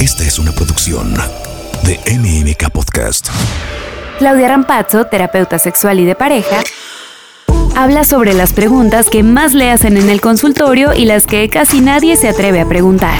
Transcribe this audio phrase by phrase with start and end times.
[0.00, 1.14] Esta es una producción
[1.84, 3.28] de MMK Podcast.
[4.18, 6.62] Claudia Rampazzo, terapeuta sexual y de pareja,
[7.76, 11.80] habla sobre las preguntas que más le hacen en el consultorio y las que casi
[11.80, 13.18] nadie se atreve a preguntar.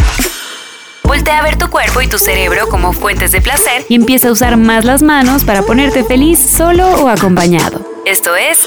[1.04, 4.32] Voltea a ver tu cuerpo y tu cerebro como fuentes de placer y empieza a
[4.32, 7.84] usar más las manos para ponerte feliz solo o acompañado.
[8.04, 8.58] Esto es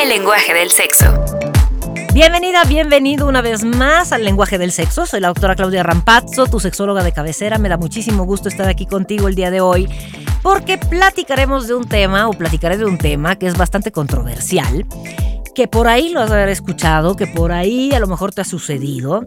[0.00, 1.31] el lenguaje del sexo.
[2.14, 5.06] Bienvenida, bienvenido una vez más al lenguaje del sexo.
[5.06, 7.56] Soy la doctora Claudia Rampazzo, tu sexóloga de cabecera.
[7.56, 9.88] Me da muchísimo gusto estar aquí contigo el día de hoy
[10.42, 14.84] porque platicaremos de un tema o platicaré de un tema que es bastante controversial,
[15.54, 19.24] que por ahí lo has escuchado, que por ahí a lo mejor te ha sucedido.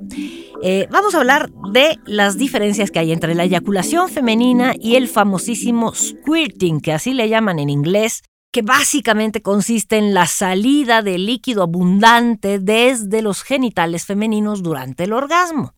[0.61, 5.07] Eh, vamos a hablar de las diferencias que hay entre la eyaculación femenina y el
[5.07, 8.21] famosísimo squirting, que así le llaman en inglés,
[8.55, 15.11] que básicamente consiste en la salida de líquido abundante desde los genitales femeninos durante el
[15.11, 15.73] orgasmo.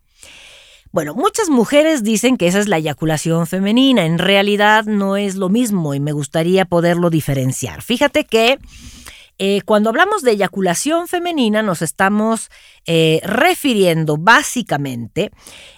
[0.92, 4.06] Bueno, muchas mujeres dicen que esa es la eyaculación femenina.
[4.06, 7.82] En realidad no es lo mismo y me gustaría poderlo diferenciar.
[7.82, 8.60] Fíjate que
[9.40, 12.52] eh, cuando hablamos de eyaculación femenina nos estamos
[12.86, 15.32] eh, refiriendo básicamente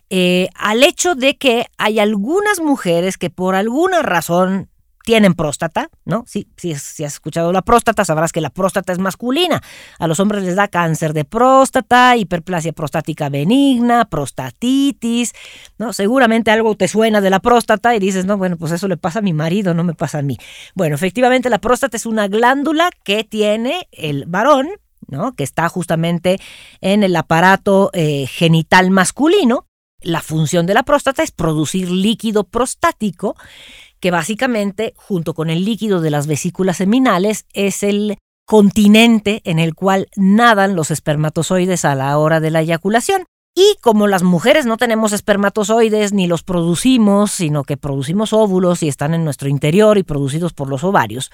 [0.09, 4.68] eh, al hecho de que hay algunas mujeres que por alguna razón
[5.09, 6.23] tienen próstata, ¿no?
[6.27, 9.59] Si, si, has escuchado la próstata, sabrás que la próstata es masculina.
[9.97, 15.33] A los hombres les da cáncer de próstata, hiperplasia prostática benigna, prostatitis,
[15.79, 15.93] ¿no?
[15.93, 19.17] Seguramente algo te suena de la próstata y dices, no, bueno, pues eso le pasa
[19.17, 20.37] a mi marido, no me pasa a mí.
[20.75, 24.69] Bueno, efectivamente la próstata es una glándula que tiene el varón,
[25.07, 25.33] ¿no?
[25.33, 26.39] Que está justamente
[26.81, 29.65] en el aparato eh, genital masculino.
[30.01, 33.35] La función de la próstata es producir líquido prostático
[33.99, 39.75] que básicamente, junto con el líquido de las vesículas seminales, es el continente en el
[39.75, 43.25] cual nadan los espermatozoides a la hora de la eyaculación.
[43.61, 48.87] Y como las mujeres no tenemos espermatozoides ni los producimos, sino que producimos óvulos y
[48.87, 51.29] están en nuestro interior y producidos por los ovarios,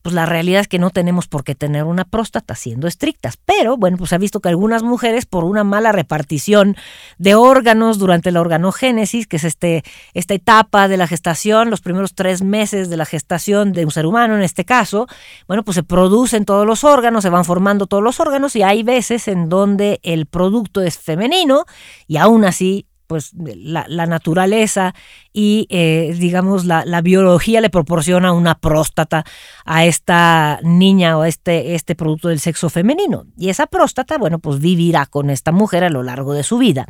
[0.00, 3.36] pues la realidad es que no tenemos por qué tener una próstata siendo estrictas.
[3.44, 6.76] Pero bueno, pues se ha visto que algunas mujeres por una mala repartición
[7.18, 9.84] de órganos durante la organogénesis, que es este,
[10.14, 14.06] esta etapa de la gestación, los primeros tres meses de la gestación de un ser
[14.06, 15.08] humano en este caso,
[15.46, 18.82] bueno, pues se producen todos los órganos, se van formando todos los órganos y hay
[18.82, 21.65] veces en donde el producto es femenino
[22.06, 24.94] y aún así pues la, naturaleza
[25.32, 29.24] y eh, digamos la, biología le proporciona una próstata
[29.64, 33.26] a esta niña o este, este producto del sexo femenino.
[33.36, 36.86] Y esa próstata, bueno, pues vivirá con esta mujer a lo largo de su vida.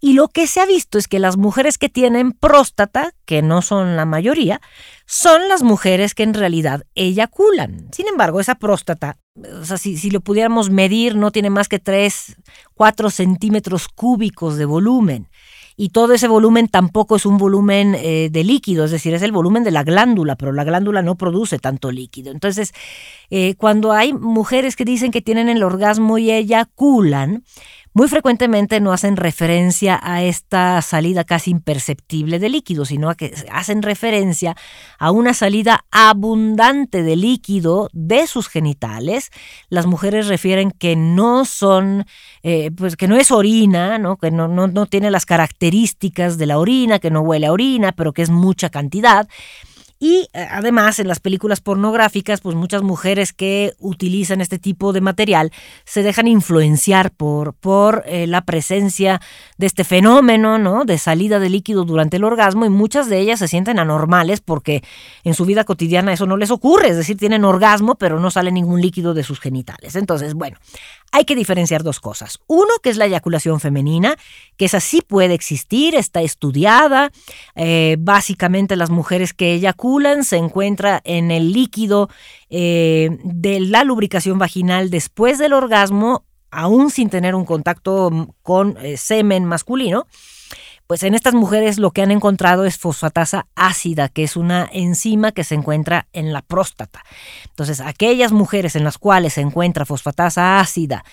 [0.00, 3.62] Y lo que se ha visto es que las mujeres que tienen próstata, que no
[3.62, 4.60] son la mayoría,
[5.06, 7.88] son las mujeres que en realidad eyaculan.
[7.92, 9.18] Sin embargo, esa próstata,
[9.60, 12.36] o sea, si, si lo pudiéramos medir, no tiene más que 3,
[12.74, 15.28] 4 centímetros cúbicos de volumen
[15.80, 19.30] y todo ese volumen tampoco es un volumen eh, de líquido, es decir, es el
[19.30, 22.32] volumen de la glándula, pero la glándula no produce tanto líquido.
[22.32, 22.72] Entonces,
[23.30, 27.44] eh, cuando hay mujeres que dicen que tienen el orgasmo y eyaculan,
[27.98, 33.34] muy frecuentemente no hacen referencia a esta salida casi imperceptible de líquido, sino a que
[33.50, 34.54] hacen referencia
[35.00, 39.30] a una salida abundante de líquido de sus genitales.
[39.68, 42.06] Las mujeres refieren que no son,
[42.44, 44.16] eh, pues que no es orina, ¿no?
[44.16, 47.90] que no, no, no tiene las características de la orina, que no huele a orina,
[47.90, 49.28] pero que es mucha cantidad.
[50.00, 55.00] Y eh, además en las películas pornográficas, pues muchas mujeres que utilizan este tipo de
[55.00, 55.52] material
[55.84, 59.20] se dejan influenciar por, por eh, la presencia
[59.56, 60.84] de este fenómeno, ¿no?
[60.84, 64.84] De salida de líquido durante el orgasmo y muchas de ellas se sienten anormales porque
[65.24, 68.52] en su vida cotidiana eso no les ocurre, es decir, tienen orgasmo pero no sale
[68.52, 69.96] ningún líquido de sus genitales.
[69.96, 70.58] Entonces, bueno,
[71.12, 72.38] hay que diferenciar dos cosas.
[72.46, 74.16] Uno, que es la eyaculación femenina,
[74.56, 77.10] que esa sí puede existir, está estudiada.
[77.54, 82.08] Eh, básicamente las mujeres que eyaculan se encuentra en el líquido
[82.50, 88.96] eh, de la lubricación vaginal después del orgasmo, aún sin tener un contacto con eh,
[88.96, 90.06] semen masculino
[90.88, 95.32] pues en estas mujeres lo que han encontrado es fosfatasa ácida, que es una enzima
[95.32, 97.04] que se encuentra en la próstata.
[97.50, 101.04] Entonces, aquellas mujeres en las cuales se encuentra fosfatasa ácida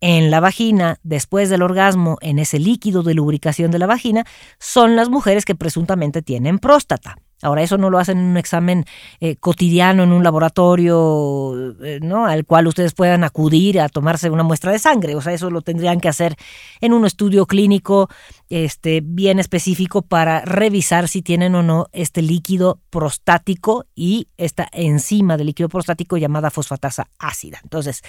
[0.00, 4.24] en la vagina después del orgasmo, en ese líquido de lubricación de la vagina,
[4.60, 7.16] son las mujeres que presuntamente tienen próstata.
[7.44, 8.86] Ahora, eso no lo hacen en un examen
[9.20, 12.24] eh, cotidiano en un laboratorio, eh, ¿no?
[12.26, 15.14] Al cual ustedes puedan acudir a tomarse una muestra de sangre.
[15.14, 16.36] O sea, eso lo tendrían que hacer
[16.80, 18.08] en un estudio clínico
[18.50, 25.36] este, bien específico para revisar si tienen o no este líquido prostático y esta enzima
[25.36, 27.60] del líquido prostático llamada fosfatasa ácida.
[27.62, 28.02] Entonces,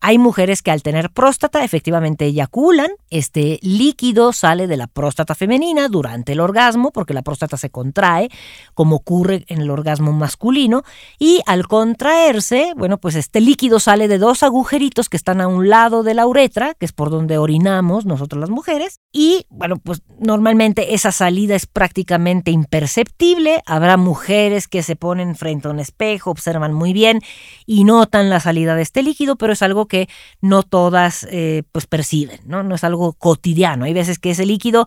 [0.00, 5.88] hay mujeres que al tener próstata efectivamente eyaculan, este líquido sale de la próstata femenina
[5.88, 8.28] durante el orgasmo porque la próstata se contrae,
[8.74, 10.82] como ocurre en el orgasmo masculino,
[11.18, 15.68] y al contraerse, bueno, pues este líquido sale de dos agujeritos que están a un
[15.68, 20.02] lado de la uretra, que es por donde orinamos nosotros las mujeres, y bueno, pues
[20.18, 23.62] normalmente esa salida es prácticamente imperceptible.
[23.66, 27.20] Habrá mujeres que se ponen frente a un espejo, observan muy bien
[27.66, 30.08] y notan la salida de este líquido, pero es algo que
[30.40, 32.62] no todas eh, pues perciben, ¿no?
[32.62, 33.84] No es algo cotidiano.
[33.84, 34.86] Hay veces que ese líquido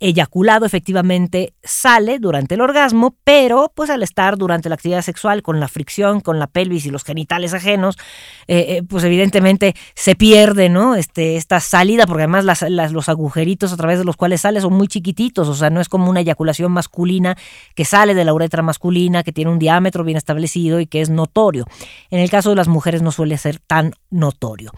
[0.00, 5.60] eyaculado efectivamente sale durante el orgasmo, pero pues al estar durante la actividad sexual con
[5.60, 7.96] la fricción, con la pelvis y los genitales ajenos,
[8.46, 10.94] eh, eh, pues evidentemente se pierde, ¿no?
[10.94, 12.44] Este, esta salida, porque además
[12.90, 15.88] los agujeritos a través de los cuales sale son muy chiquititos, o sea, no es
[15.88, 17.36] como una eyaculación masculina
[17.74, 21.10] que sale de la uretra masculina, que tiene un diámetro bien establecido y que es
[21.10, 21.64] notorio.
[22.10, 24.72] En el caso de las mujeres no suele ser tan notorio.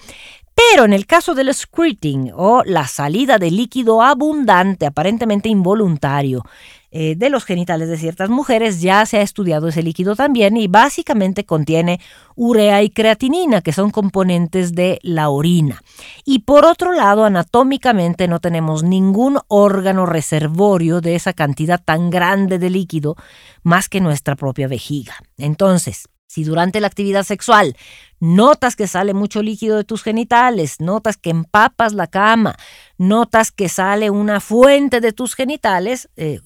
[0.59, 6.43] Pero en el caso del squirting o la salida de líquido abundante, aparentemente involuntario,
[6.91, 10.67] eh, de los genitales de ciertas mujeres, ya se ha estudiado ese líquido también y
[10.67, 12.01] básicamente contiene
[12.35, 15.81] urea y creatinina, que son componentes de la orina.
[16.25, 22.59] Y por otro lado, anatómicamente no tenemos ningún órgano reservorio de esa cantidad tan grande
[22.59, 23.15] de líquido
[23.63, 25.15] más que nuestra propia vejiga.
[25.37, 27.75] Entonces, si durante la actividad sexual
[28.21, 32.57] notas que sale mucho líquido de tus genitales, notas que empapas la cama,
[32.99, 36.41] notas que sale una fuente de tus genitales, eh,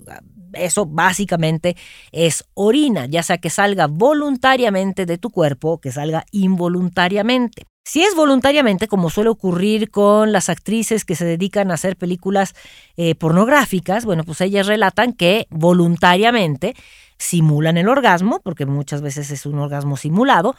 [0.55, 1.77] eso básicamente
[2.13, 7.65] es orina, ya sea que salga voluntariamente de tu cuerpo o que salga involuntariamente.
[7.85, 12.55] Si es voluntariamente, como suele ocurrir con las actrices que se dedican a hacer películas
[12.97, 16.77] eh, pornográficas, bueno, pues ellas relatan que voluntariamente
[17.19, 20.55] simulan el orgasmo, porque muchas veces es un orgasmo simulado,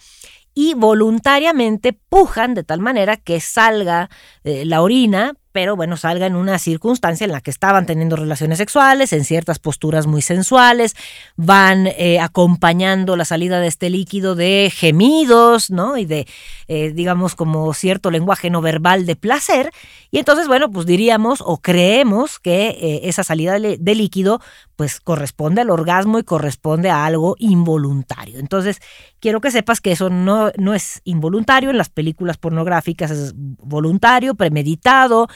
[0.53, 4.09] y voluntariamente pujan de tal manera que salga
[4.43, 8.57] eh, la orina pero bueno, salga en una circunstancia en la que estaban teniendo relaciones
[8.57, 10.95] sexuales, en ciertas posturas muy sensuales,
[11.37, 15.95] van eh, acompañando la salida de este líquido de gemidos, ¿no?
[15.97, 16.27] Y de,
[16.67, 19.71] eh, digamos, como cierto lenguaje no verbal de placer.
[20.09, 24.41] Y entonces, bueno, pues diríamos o creemos que eh, esa salida de, líquido
[24.75, 28.39] pues corresponde al orgasmo y corresponde a algo involuntario.
[28.39, 28.79] Entonces,
[29.19, 34.35] quiero que sepas que eso no, no es involuntario, en las películas pornográficas es voluntario,
[34.35, 35.27] premeditado,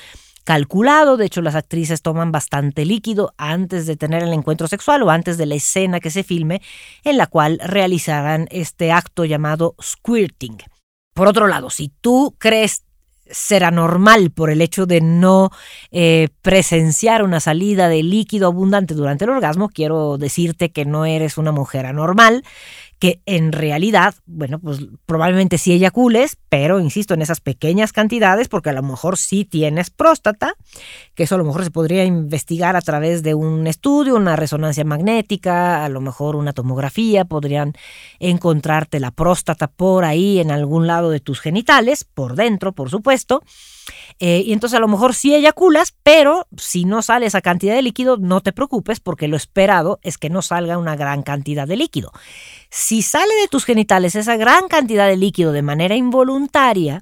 [0.43, 1.17] calculado.
[1.17, 5.37] De hecho, las actrices toman bastante líquido antes de tener el encuentro sexual o antes
[5.37, 6.61] de la escena que se filme
[7.03, 10.57] en la cual realizarán este acto llamado squirting.
[11.13, 12.83] Por otro lado, si tú crees
[13.31, 15.51] ser anormal por el hecho de no
[15.91, 21.38] eh, presenciar una salida de líquido abundante durante el orgasmo, quiero decirte que no eres
[21.38, 22.44] una mujer anormal,
[22.99, 28.71] que en realidad, bueno, pues probablemente sí eyacules, pero insisto, en esas pequeñas cantidades, porque
[28.71, 30.55] a lo mejor sí tienes próstata,
[31.13, 34.83] que eso a lo mejor se podría investigar a través de un estudio, una resonancia
[34.83, 37.73] magnética, a lo mejor una tomografía, podrían
[38.19, 43.44] encontrarte la próstata por ahí en algún lado de tus genitales, por dentro, por supuesto.
[44.19, 47.81] Eh, y entonces a lo mejor sí eyaculas, pero si no sale esa cantidad de
[47.81, 51.77] líquido, no te preocupes porque lo esperado es que no salga una gran cantidad de
[51.77, 52.11] líquido.
[52.69, 57.01] Si sale de tus genitales esa gran cantidad de líquido de manera involuntaria,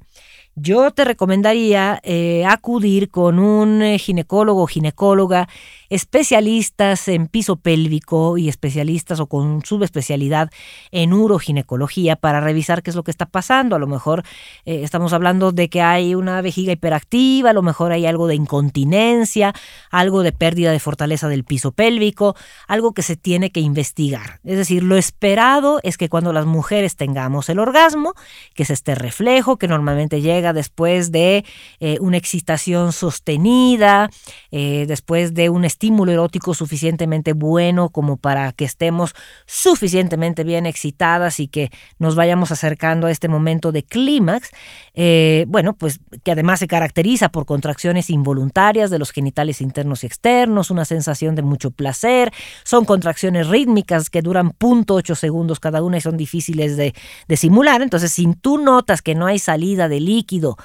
[0.55, 5.49] yo te recomendaría eh, acudir con un eh, ginecólogo o ginecóloga
[5.89, 10.49] especialistas en piso pélvico y especialistas o con subespecialidad
[10.91, 13.75] en uroginecología para revisar qué es lo que está pasando.
[13.75, 14.23] A lo mejor
[14.65, 18.35] eh, estamos hablando de que hay una vejiga hiperactiva, a lo mejor hay algo de
[18.35, 19.53] incontinencia,
[19.91, 22.35] algo de pérdida de fortaleza del piso pélvico,
[22.67, 24.39] algo que se tiene que investigar.
[24.43, 28.13] Es decir, lo esperado es que cuando las mujeres tengamos el orgasmo,
[28.53, 31.45] que es este reflejo que normalmente llega después de
[31.79, 34.09] eh, una excitación sostenida,
[34.51, 39.13] eh, después de un estímulo erótico suficientemente bueno como para que estemos
[39.45, 44.51] suficientemente bien excitadas y que nos vayamos acercando a este momento de clímax,
[44.93, 50.07] eh, bueno, pues que además se caracteriza por contracciones involuntarias de los genitales internos y
[50.07, 52.31] externos, una sensación de mucho placer,
[52.63, 56.93] son contracciones rítmicas que duran 0.8 segundos cada una y son difíciles de,
[57.27, 60.55] de simular, entonces si tú notas que no hay salida de líquido,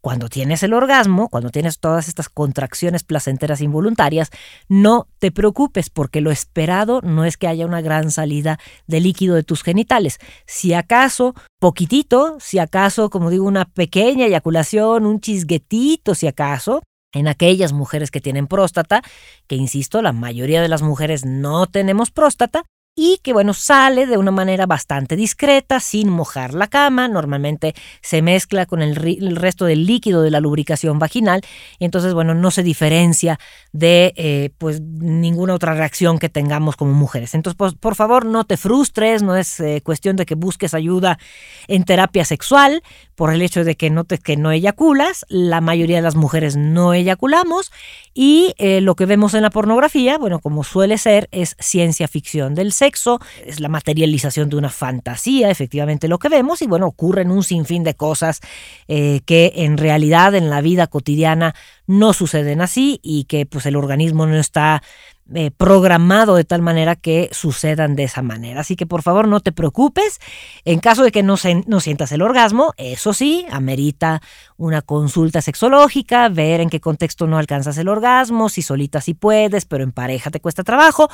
[0.00, 4.30] cuando tienes el orgasmo, cuando tienes todas estas contracciones placenteras involuntarias,
[4.68, 9.34] no te preocupes porque lo esperado no es que haya una gran salida de líquido
[9.34, 10.18] de tus genitales.
[10.46, 17.26] Si acaso poquitito, si acaso, como digo, una pequeña eyaculación, un chisguetito, si acaso, en
[17.26, 19.02] aquellas mujeres que tienen próstata,
[19.46, 22.64] que insisto, la mayoría de las mujeres no tenemos próstata,
[22.98, 28.22] y que bueno, sale de una manera bastante discreta, sin mojar la cama, normalmente se
[28.22, 28.96] mezcla con el,
[29.36, 31.42] resto del líquido de la lubricación vaginal.
[31.78, 33.38] Y entonces bueno, no se diferencia
[33.70, 37.34] de eh, pues ninguna otra reacción que tengamos como mujeres.
[37.34, 41.20] Entonces, pues, por favor, no te frustres, no es eh, cuestión de que busques ayuda
[41.68, 42.82] en terapia sexual
[43.14, 46.94] por el hecho de que no, que no eyaculas, la mayoría de las mujeres no
[46.94, 47.70] eyaculamos
[48.12, 52.56] y eh, lo que vemos en la pornografía, bueno, como suele ser, es ciencia ficción
[52.56, 52.87] del sexo
[53.44, 57.84] es la materialización de una fantasía, efectivamente lo que vemos, y bueno, ocurren un sinfín
[57.84, 58.40] de cosas
[58.88, 61.54] eh, que en realidad en la vida cotidiana
[61.86, 64.82] no suceden así y que pues el organismo no está
[65.34, 68.60] eh, programado de tal manera que sucedan de esa manera.
[68.60, 70.18] Así que por favor no te preocupes.
[70.64, 74.22] En caso de que no, no sientas el orgasmo, eso sí, amerita
[74.56, 79.64] una consulta sexológica, ver en qué contexto no alcanzas el orgasmo, si solita sí puedes,
[79.66, 81.08] pero en pareja te cuesta trabajo.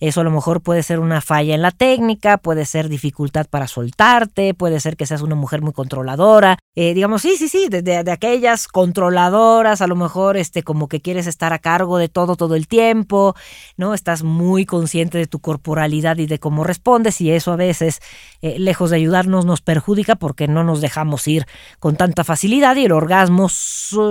[0.00, 3.68] Eso a lo mejor puede ser una falla en la técnica, puede ser dificultad para
[3.68, 6.58] soltarte, puede ser que seas una mujer muy controladora.
[6.74, 11.00] Eh, digamos, sí, sí, sí, de, de, aquellas controladoras, a lo mejor este, como que
[11.00, 13.34] quieres estar a cargo de todo todo el tiempo.
[13.76, 13.94] ¿No?
[13.94, 18.00] Estás muy consciente de tu corporalidad y de cómo respondes y eso a veces,
[18.42, 21.46] eh, lejos de ayudarnos, nos perjudica porque no nos dejamos ir
[21.78, 23.48] con tanta facilidad y el orgasmo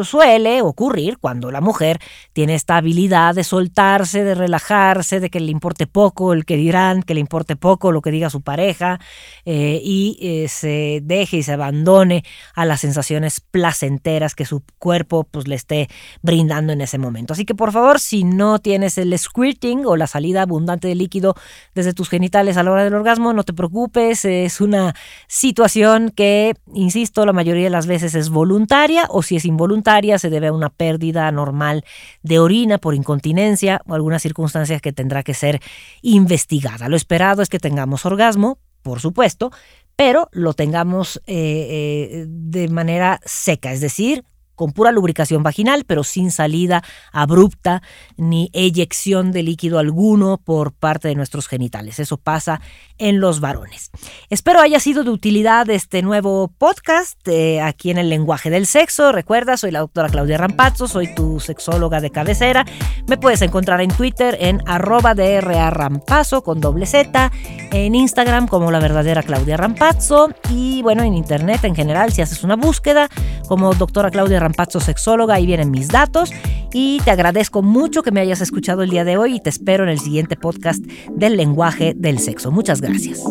[0.04, 2.00] suele ocurrir cuando la mujer
[2.34, 7.04] tiene esta habilidad de soltarse, de relajarse, de que le importe poco el que dirán,
[7.04, 9.00] que le importe poco lo que diga su pareja
[9.46, 12.24] eh, y eh, se deje y se abandone
[12.56, 15.90] a las sensaciones placenteras que su cuerpo pues le esté
[16.22, 17.34] brindando en ese momento.
[17.34, 21.36] Así que por favor, si no tienes el squirting o la salida abundante de líquido
[21.76, 24.96] desde tus genitales a la hora del orgasmo, no te preocupes, es una
[25.28, 29.69] situación que, insisto, la mayoría de las veces es voluntaria o si es involuntaria
[30.18, 31.84] se debe a una pérdida normal
[32.24, 35.60] de orina por incontinencia o alguna circunstancia que tendrá que ser
[36.02, 36.90] investigada.
[36.90, 39.52] Lo esperado es que tengamos orgasmo, por supuesto,
[39.96, 44.24] pero lo tengamos eh, eh, de manera seca, es decir,
[44.60, 47.82] con pura lubricación vaginal, pero sin salida abrupta
[48.18, 51.98] ni eyección de líquido alguno por parte de nuestros genitales.
[51.98, 52.60] Eso pasa
[52.98, 53.90] en los varones.
[54.30, 59.14] Espero haya sido de utilidad este nuevo podcast eh, aquí en el lenguaje del sexo.
[59.14, 62.66] Recuerda, soy la doctora Claudia Rampazzo, soy tu sexóloga de cabecera.
[63.08, 67.32] Me puedes encontrar en Twitter en arroba Rampazzo con doble Z,
[67.72, 72.44] en Instagram como la verdadera Claudia Rampazzo y bueno, en internet en general si haces
[72.44, 73.08] una búsqueda
[73.50, 76.32] como doctora Claudia Rampazzo Sexóloga, ahí vienen mis datos
[76.72, 79.84] y te agradezco mucho que me hayas escuchado el día de hoy y te espero
[79.84, 80.80] en el siguiente podcast
[81.12, 82.52] del lenguaje del sexo.
[82.52, 83.24] Muchas gracias.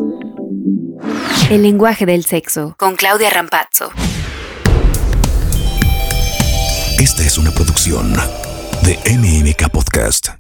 [1.51, 3.91] El lenguaje del sexo con Claudia Rampazzo.
[6.99, 8.13] Esta es una producción
[8.83, 10.39] de MMK Podcast.